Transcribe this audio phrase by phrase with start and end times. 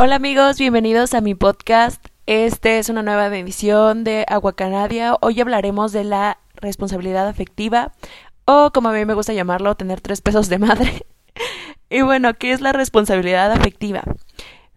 [0.00, 2.00] Hola amigos, bienvenidos a mi podcast.
[2.26, 5.16] Este es una nueva edición de Agua Canadia.
[5.20, 7.92] Hoy hablaremos de la responsabilidad afectiva
[8.44, 11.04] o como a mí me gusta llamarlo, tener tres pesos de madre.
[11.90, 14.04] y bueno, ¿qué es la responsabilidad afectiva?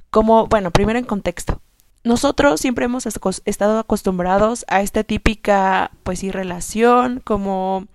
[0.10, 1.62] Como, bueno, primero en contexto.
[2.04, 7.86] Nosotros siempre hemos estado acostumbrados a esta típica, pues sí, relación, como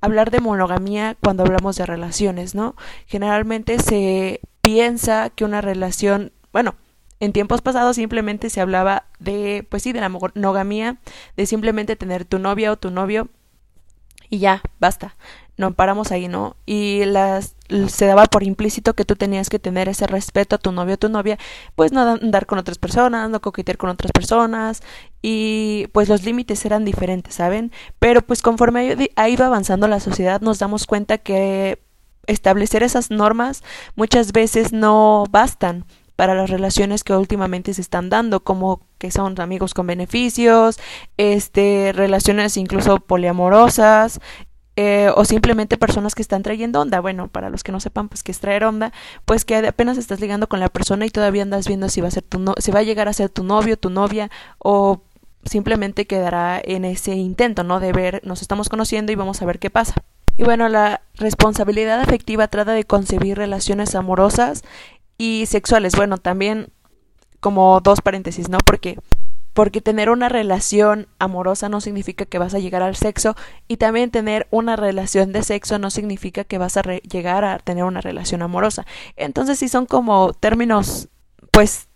[0.00, 2.76] hablar de monogamía cuando hablamos de relaciones, ¿no?
[3.04, 6.74] Generalmente se piensa que una relación bueno,
[7.20, 10.98] en tiempos pasados simplemente se hablaba de, pues sí, de la monogamía,
[11.36, 13.28] de simplemente tener tu novia o tu novio
[14.32, 15.14] y ya, basta.
[15.58, 16.56] No paramos ahí, ¿no?
[16.64, 17.54] Y las
[17.88, 20.98] se daba por implícito que tú tenías que tener ese respeto a tu novio o
[20.98, 21.38] tu novia,
[21.76, 24.82] pues no andar con otras personas, no coquetear con otras personas
[25.20, 27.72] y pues los límites eran diferentes, ¿saben?
[27.98, 31.82] Pero pues conforme ha ido avanzando la sociedad nos damos cuenta que
[32.26, 33.62] establecer esas normas
[33.96, 35.84] muchas veces no bastan
[36.16, 40.78] para las relaciones que últimamente se están dando, como que son amigos con beneficios,
[41.16, 44.20] este, relaciones incluso poliamorosas,
[44.74, 47.00] eh, o simplemente personas que están trayendo onda.
[47.00, 48.92] Bueno, para los que no sepan, pues que es traer onda,
[49.26, 52.10] pues que apenas estás ligando con la persona y todavía andas viendo si va a
[52.10, 55.02] ser tu no si va a llegar a ser tu novio, tu novia, o
[55.44, 57.80] simplemente quedará en ese intento, ¿no?
[57.80, 59.94] De ver, nos estamos conociendo y vamos a ver qué pasa.
[60.38, 64.62] Y bueno, la responsabilidad afectiva trata de concebir relaciones amorosas
[65.18, 65.94] y sexuales.
[65.96, 66.68] Bueno, también
[67.40, 68.58] como dos paréntesis, ¿no?
[68.58, 68.98] Porque
[69.52, 73.36] porque tener una relación amorosa no significa que vas a llegar al sexo
[73.68, 77.84] y también tener una relación de sexo no significa que vas a llegar a tener
[77.84, 78.86] una relación amorosa.
[79.16, 81.08] Entonces, si son como términos,
[81.50, 81.88] pues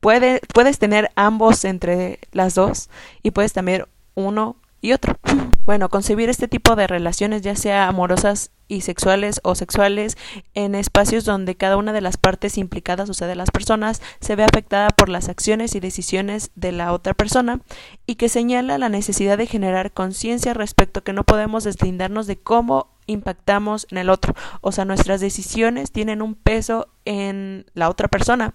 [0.00, 2.90] puede, puedes tener ambos entre las dos
[3.22, 5.18] y puedes tener uno y otro.
[5.68, 10.16] Bueno, concebir este tipo de relaciones, ya sea amorosas y sexuales o sexuales,
[10.54, 14.34] en espacios donde cada una de las partes implicadas, o sea, de las personas, se
[14.34, 17.60] ve afectada por las acciones y decisiones de la otra persona
[18.06, 22.88] y que señala la necesidad de generar conciencia respecto que no podemos deslindarnos de cómo
[23.04, 28.54] impactamos en el otro, o sea, nuestras decisiones tienen un peso en la otra persona.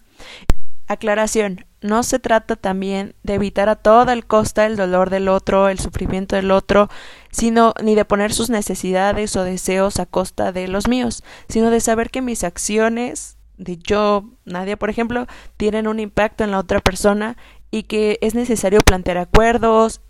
[0.87, 5.69] Aclaración, no se trata también de evitar a toda el costa el dolor del otro,
[5.69, 6.89] el sufrimiento del otro,
[7.29, 11.81] sino ni de poner sus necesidades o deseos a costa de los míos, sino de
[11.81, 15.27] saber que mis acciones de yo, nadie, por ejemplo,
[15.57, 17.37] tienen un impacto en la otra persona
[17.69, 20.01] y que es necesario plantear acuerdos,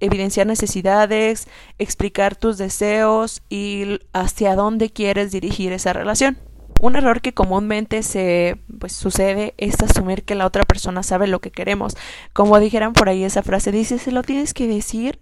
[0.00, 1.48] evidenciar necesidades,
[1.78, 6.38] explicar tus deseos y hacia dónde quieres dirigir esa relación.
[6.80, 11.40] Un error que comúnmente se pues sucede es asumir que la otra persona sabe lo
[11.40, 11.96] que queremos.
[12.32, 15.20] Como dijeran por ahí esa frase, dice, se lo tienes que decir,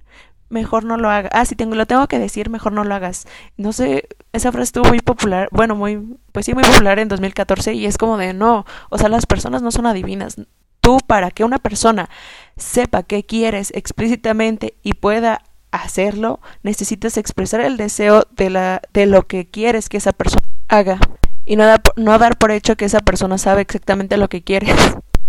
[0.48, 1.30] mejor no lo hagas.
[1.34, 3.26] Ah, si tengo, lo tengo que decir, mejor no lo hagas.
[3.56, 7.74] No sé, esa frase estuvo muy popular, bueno, muy, pues sí, muy popular en 2014
[7.74, 10.36] y es como de no, o sea, las personas no son adivinas.
[10.80, 12.10] Tú, para que una persona
[12.56, 19.26] sepa qué quieres explícitamente y pueda hacerlo, necesitas expresar el deseo de, la, de lo
[19.26, 20.98] que quieres que esa persona haga
[21.46, 21.64] y no,
[21.96, 24.66] no dar por hecho que esa persona sabe exactamente lo que quiere.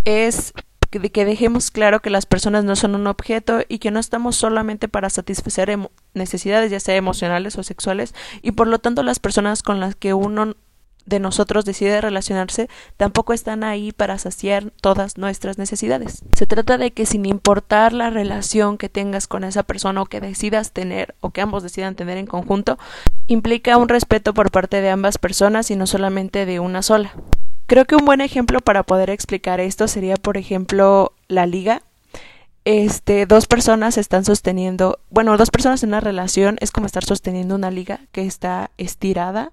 [0.06, 0.54] Es
[1.00, 4.36] de que dejemos claro que las personas no son un objeto y que no estamos
[4.36, 5.78] solamente para satisfacer
[6.14, 10.14] necesidades ya sea emocionales o sexuales y por lo tanto las personas con las que
[10.14, 10.56] uno
[11.06, 16.24] de nosotros decide relacionarse tampoco están ahí para saciar todas nuestras necesidades.
[16.34, 20.22] Se trata de que sin importar la relación que tengas con esa persona o que
[20.22, 22.78] decidas tener o que ambos decidan tener en conjunto,
[23.28, 27.14] implica un respeto por parte de ambas personas y no solamente de una sola.
[27.68, 31.82] Creo que un buen ejemplo para poder explicar esto sería, por ejemplo, la liga.
[32.64, 37.54] Este, dos personas están sosteniendo, bueno, dos personas en una relación es como estar sosteniendo
[37.54, 39.52] una liga que está estirada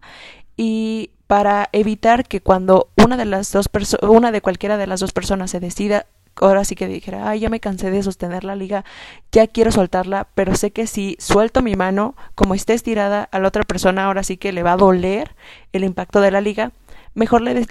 [0.62, 3.68] y para evitar que cuando una de las dos
[4.02, 6.06] una de cualquiera de las dos personas se decida
[6.40, 8.84] ahora sí que dijera, ay, ya me cansé de sostener la liga,
[9.32, 13.48] ya quiero soltarla, pero sé que si suelto mi mano, como esté estirada a la
[13.48, 15.34] otra persona, ahora sí que le va a doler
[15.72, 16.70] el impacto de la liga,
[17.14, 17.66] mejor le,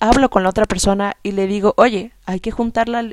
[0.00, 3.10] hablo con la otra persona y le digo, oye, hay que juntar la,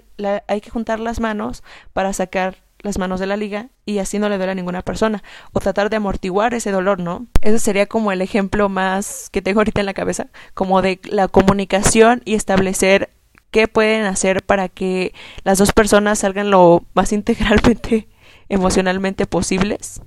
[0.48, 1.64] hay que juntar las manos
[1.94, 5.24] para sacar las manos de la liga y así no le duele a ninguna persona
[5.52, 7.28] o tratar de amortiguar ese dolor, ¿no?
[7.42, 11.28] Ese sería como el ejemplo más que tengo ahorita en la cabeza, como de la
[11.28, 13.10] comunicación y establecer
[13.52, 18.08] qué pueden hacer para que las dos personas salgan lo más integralmente
[18.50, 20.02] emocionalmente posibles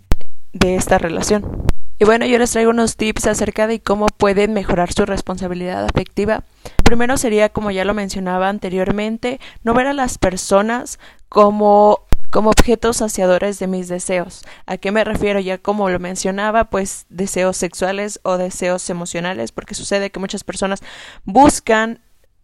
[0.52, 1.66] de esta relación.
[2.00, 6.44] Y bueno, yo les traigo unos tips acerca de cómo pueden mejorar su responsabilidad afectiva.
[6.84, 12.98] Primero sería, como ya lo mencionaba anteriormente, no ver a las personas como como objetos
[12.98, 14.44] saciadores de mis deseos.
[14.66, 15.40] ¿A qué me refiero?
[15.40, 20.80] Ya como lo mencionaba, pues deseos sexuales o deseos emocionales, porque sucede que muchas personas
[21.24, 22.00] buscan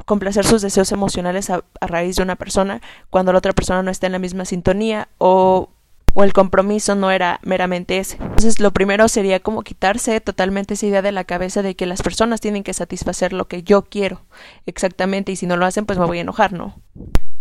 [0.06, 3.90] complacer sus deseos emocionales a, a, raíz de una persona cuando la otra persona no
[3.90, 5.70] está en la misma sintonía o,
[6.14, 8.16] o el compromiso no era meramente ese.
[8.16, 12.02] Entonces lo primero sería como quitarse totalmente esa idea de la cabeza de que las
[12.02, 14.22] personas tienen que satisfacer lo que yo quiero
[14.66, 16.76] exactamente y si no lo hacen pues me voy a enojar, ¿no?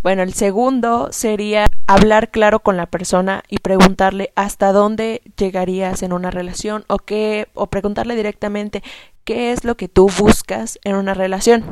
[0.04, 6.12] Bueno, el segundo sería hablar claro con la persona y preguntarle hasta dónde llegarías en
[6.12, 8.84] una relación o qué o preguntarle directamente
[9.24, 11.64] qué es lo que tú buscas en una relación.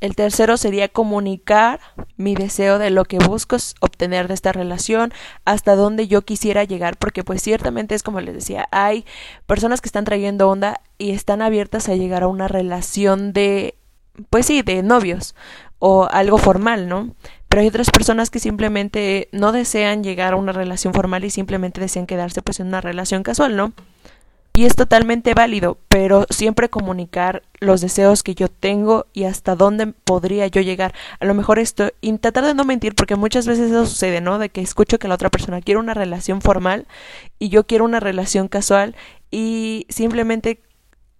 [0.00, 1.78] El tercero sería comunicar
[2.16, 5.12] mi deseo de lo que busco obtener de esta relación,
[5.44, 9.04] hasta dónde yo quisiera llegar, porque pues ciertamente es como les decía, hay
[9.46, 13.76] personas que están trayendo onda y están abiertas a llegar a una relación de,
[14.30, 15.34] pues sí, de novios
[15.84, 17.14] o algo formal, ¿no?
[17.52, 21.82] Pero hay otras personas que simplemente no desean llegar a una relación formal y simplemente
[21.82, 23.74] desean quedarse pues en una relación casual, ¿no?
[24.54, 29.88] Y es totalmente válido, pero siempre comunicar los deseos que yo tengo y hasta dónde
[29.88, 30.94] podría yo llegar.
[31.20, 34.38] A lo mejor esto, y tratar de no mentir, porque muchas veces eso sucede, ¿no?
[34.38, 36.86] De que escucho que la otra persona quiere una relación formal
[37.38, 38.96] y yo quiero una relación casual
[39.30, 40.62] y simplemente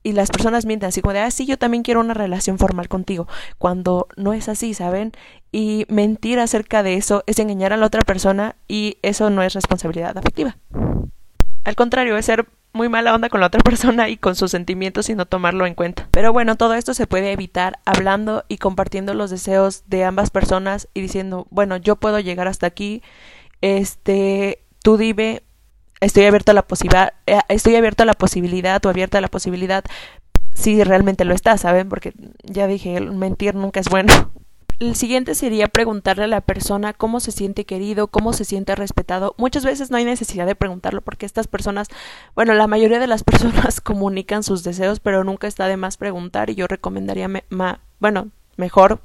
[0.02, 2.88] y las personas mienten así como de, ah, sí, yo también quiero una relación formal
[2.88, 3.28] contigo,
[3.58, 5.12] cuando no es así, ¿saben?
[5.52, 9.54] Y mentir acerca de eso es engañar a la otra persona y eso no es
[9.54, 10.56] responsabilidad afectiva.
[11.64, 15.08] Al contrario, es ser muy mala onda con la otra persona y con sus sentimientos
[15.08, 16.08] y no tomarlo en cuenta.
[16.10, 20.88] Pero bueno, todo esto se puede evitar hablando y compartiendo los deseos de ambas personas
[20.94, 23.02] y diciendo, bueno, yo puedo llegar hasta aquí,
[23.60, 25.43] este, tú dime
[26.02, 29.28] estoy abierto a la posibilidad, eh, estoy abierto a la posibilidad o abierta a la
[29.28, 29.84] posibilidad
[30.52, 31.88] si realmente lo está, ¿saben?
[31.88, 32.12] Porque
[32.43, 34.12] ya dije, mentir nunca es bueno.
[34.81, 39.37] El siguiente sería preguntarle a la persona cómo se siente querido, cómo se siente respetado.
[39.38, 41.87] Muchas veces no hay necesidad de preguntarlo porque estas personas,
[42.34, 46.50] bueno, la mayoría de las personas comunican sus deseos, pero nunca está de más preguntar
[46.50, 47.28] y yo recomendaría,
[48.00, 49.00] bueno, mejor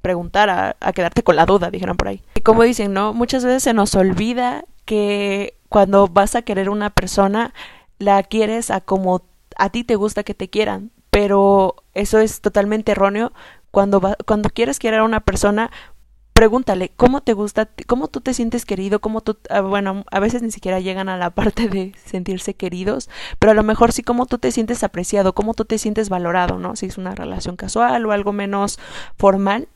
[0.00, 2.22] preguntar a, a, quedarte con la duda, dijeron por ahí.
[2.36, 3.12] Y como dicen, ¿no?
[3.12, 7.52] Muchas veces se nos olvida que cuando vas a querer una persona,
[7.98, 9.22] la quieres a como
[9.56, 13.32] a ti te gusta que te quieran, pero eso es totalmente erróneo.
[13.70, 15.70] Cuando, cuando quieres querer a una persona,
[16.32, 20.42] pregúntale cómo te gusta, cómo tú te sientes querido, cómo tú, ah, bueno, a veces
[20.42, 23.08] ni siquiera llegan a la parte de sentirse queridos,
[23.38, 26.58] pero a lo mejor sí cómo tú te sientes apreciado, cómo tú te sientes valorado,
[26.58, 26.76] ¿no?
[26.76, 28.78] Si es una relación casual o algo menos
[29.16, 29.68] formal,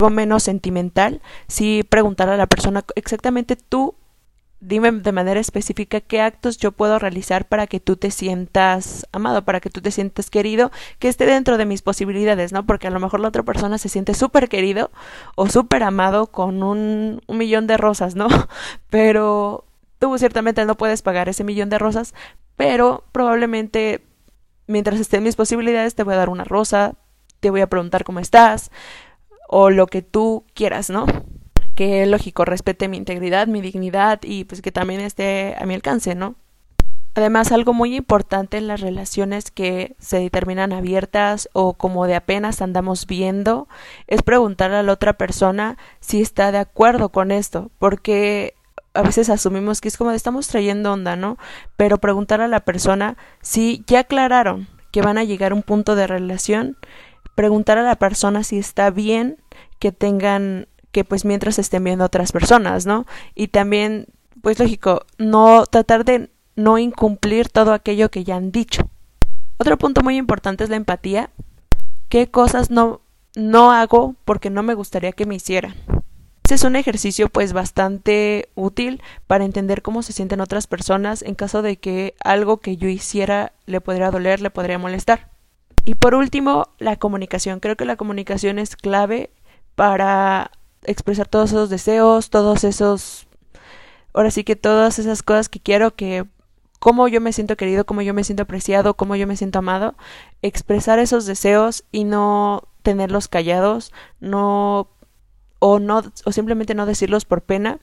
[0.00, 3.94] o menos sentimental, sí preguntar a la persona exactamente tú
[4.66, 9.44] dime de manera específica qué actos yo puedo realizar para que tú te sientas amado,
[9.44, 12.64] para que tú te sientas querido, que esté dentro de mis posibilidades, ¿no?
[12.64, 14.90] Porque a lo mejor la otra persona se siente súper querido
[15.36, 18.28] o súper amado con un, un millón de rosas, ¿no?
[18.90, 19.64] Pero
[19.98, 22.14] tú ciertamente no puedes pagar ese millón de rosas,
[22.56, 24.04] pero probablemente
[24.66, 26.94] mientras estén mis posibilidades te voy a dar una rosa,
[27.40, 28.70] te voy a preguntar cómo estás
[29.48, 31.06] o lo que tú quieras, ¿no?
[31.74, 36.14] Que lógico respete mi integridad, mi dignidad y pues que también esté a mi alcance,
[36.14, 36.36] ¿no?
[37.16, 42.60] Además, algo muy importante en las relaciones que se determinan abiertas o como de apenas
[42.60, 43.68] andamos viendo
[44.08, 48.54] es preguntar a la otra persona si está de acuerdo con esto, porque
[48.94, 51.38] a veces asumimos que es como estamos trayendo onda, ¿no?
[51.76, 55.94] Pero preguntar a la persona si ya aclararon que van a llegar a un punto
[55.94, 56.76] de relación,
[57.36, 59.38] preguntar a la persona si está bien
[59.78, 63.04] que tengan que pues mientras estén viendo otras personas, ¿no?
[63.34, 64.06] Y también,
[64.42, 68.88] pues lógico, no tratar de no incumplir todo aquello que ya han dicho.
[69.58, 71.30] Otro punto muy importante es la empatía.
[72.08, 73.00] ¿Qué cosas no,
[73.34, 75.74] no hago porque no me gustaría que me hicieran?
[76.44, 81.34] Este es un ejercicio pues bastante útil para entender cómo se sienten otras personas en
[81.34, 85.30] caso de que algo que yo hiciera le podría doler, le podría molestar.
[85.84, 87.58] Y por último, la comunicación.
[87.58, 89.30] Creo que la comunicación es clave
[89.74, 90.52] para
[90.84, 93.26] expresar todos esos deseos, todos esos,
[94.12, 96.26] ahora sí que todas esas cosas que quiero que
[96.78, 99.94] cómo yo me siento querido, cómo yo me siento apreciado, cómo yo me siento amado,
[100.42, 104.88] expresar esos deseos y no tenerlos callados, no
[105.58, 107.78] o no o simplemente no decirlos por pena.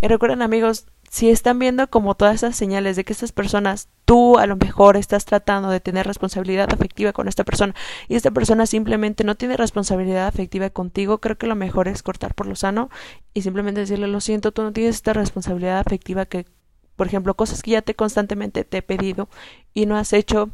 [0.00, 4.38] Y recuerden amigos, si están viendo como todas esas señales de que estas personas, tú
[4.38, 7.74] a lo mejor estás tratando de tener responsabilidad afectiva con esta persona
[8.06, 12.36] y esta persona simplemente no tiene responsabilidad afectiva contigo, creo que lo mejor es cortar
[12.36, 12.90] por lo sano
[13.34, 16.46] y simplemente decirle lo siento, tú no tienes esta responsabilidad afectiva que,
[16.94, 19.28] por ejemplo, cosas que ya te constantemente te he pedido
[19.74, 20.50] y no has hecho,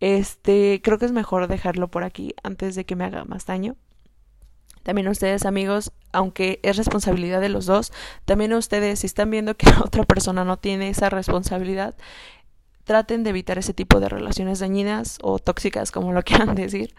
[0.00, 3.76] este, creo que es mejor dejarlo por aquí antes de que me haga más daño.
[4.82, 7.92] También ustedes amigos, aunque es responsabilidad de los dos,
[8.24, 11.94] también ustedes si están viendo que otra persona no tiene esa responsabilidad,
[12.84, 16.94] traten de evitar ese tipo de relaciones dañinas o tóxicas, como lo quieran decir.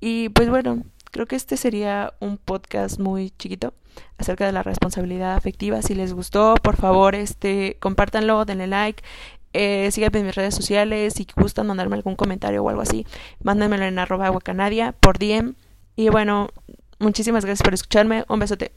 [0.00, 3.72] Y pues bueno, creo que este sería un podcast muy chiquito
[4.18, 5.82] acerca de la responsabilidad afectiva.
[5.82, 9.02] Si les gustó, por favor, este, compártanlo, denle like.
[9.52, 11.14] Eh, síganme en mis redes sociales.
[11.14, 13.06] Si gustan mandarme algún comentario o algo así,
[13.42, 15.54] mándenmelo en arroba aguacanadia por DM.
[15.96, 16.50] Y bueno,
[16.98, 18.24] muchísimas gracias por escucharme.
[18.28, 18.72] Un besote.